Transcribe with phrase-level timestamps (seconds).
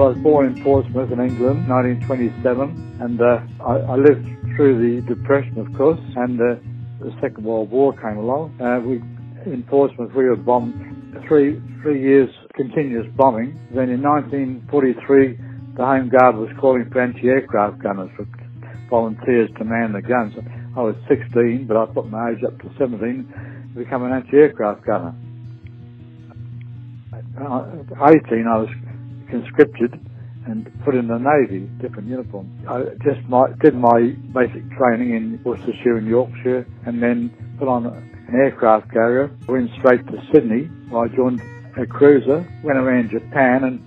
[0.00, 4.24] was born in Portsmouth in England, 1927, and uh, I, I, lived
[4.56, 6.56] through the Depression, of course, and uh,
[7.04, 8.56] the Second World War came along.
[8.56, 9.04] Uh, we
[9.44, 10.72] in Portsmouth we were bombed
[11.28, 13.52] three three years continuous bombing.
[13.74, 18.24] Then in 1943, the Home Guard was calling for anti-aircraft gunners for
[18.88, 20.32] volunteers to man the guns.
[20.76, 24.86] I was 16, but I put my age up to 17 to become an anti-aircraft
[24.86, 25.14] gunner.
[27.12, 28.68] At 18, I was
[29.30, 29.94] conscripted
[30.46, 32.50] and put in the Navy, different uniform.
[32.68, 37.86] I just my, did my basic training in Worcestershire and Yorkshire and then put on
[37.86, 40.68] an aircraft carrier, went straight to Sydney.
[40.94, 41.40] I joined
[41.76, 43.80] a cruiser, went around Japan and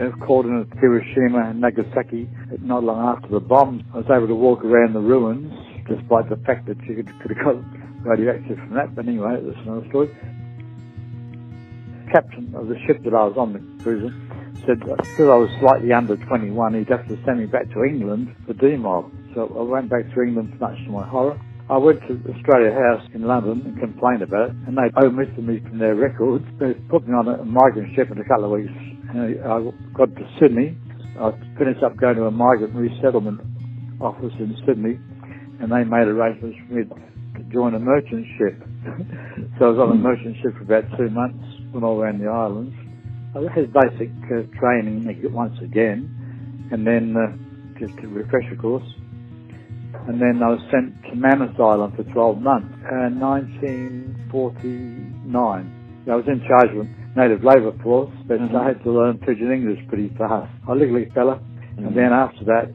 [0.00, 2.28] uh, called in at Hiroshima and Nagasaki
[2.60, 3.82] not long after the bombs.
[3.94, 5.52] I was able to walk around the ruins,
[5.88, 8.94] despite the fact that you could, could have got radioactive from that.
[8.94, 10.08] But anyway, that's another story.
[12.12, 14.14] Captain of the ship that I was on, the cruiser,
[14.64, 17.84] said that because I was slightly under 21, he'd have to send me back to
[17.84, 19.10] England for demob.
[19.34, 21.38] So I went back to England, much to my horror.
[21.68, 25.58] I went to Australia House in London and complained about it, and they omitted me
[25.66, 26.46] from their records.
[26.60, 28.70] They put me on a migrant ship in a couple of weeks.
[29.10, 29.58] And I
[29.92, 30.78] got to Sydney.
[31.18, 33.40] I finished up going to a migrant resettlement
[34.00, 34.94] office in Sydney,
[35.58, 38.56] and they made arrangements for me to join a merchant ship.
[39.58, 40.06] so I was on a hmm.
[40.06, 42.74] merchant ship for about two months, went all around the islands.
[43.36, 48.86] I had basic uh, training once again, and then uh, just a refresher course
[50.06, 52.72] and then I was sent to Manus Island for 12 months.
[52.90, 58.56] In 1949, I was in charge of a native labour force, but mm-hmm.
[58.56, 60.48] I had to learn pidgin English pretty fast.
[60.68, 61.86] I legally fella, mm-hmm.
[61.86, 62.70] and then after that,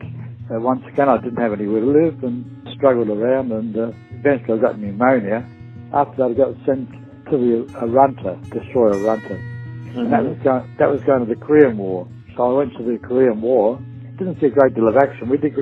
[0.52, 2.44] uh, once again, I didn't have anywhere to live and
[2.76, 5.46] struggled around, and uh, eventually I got pneumonia.
[5.94, 6.90] After that, I got sent
[7.32, 9.51] to the Arunta, destroyer Arunta, mm-hmm.
[9.92, 10.00] Mm-hmm.
[10.00, 10.30] and that mm-hmm.
[10.30, 12.08] was going that was going to the Korean War.
[12.36, 13.80] So I went to the Korean War.
[14.18, 15.30] Didn't see a great deal of action.
[15.30, 15.56] We did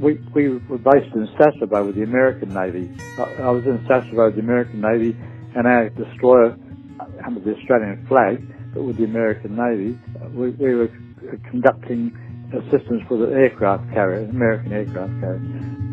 [0.00, 2.90] we, we were based in Sasebo with the American Navy.
[3.18, 5.16] I, I was in Sasebo with the American Navy
[5.54, 6.56] and our destroyer
[7.00, 8.44] uh, under the Australian flag,
[8.74, 12.12] but with the American Navy, uh, we, we were uh, conducting
[12.52, 15.85] assistance for the aircraft carrier, an American aircraft carrier.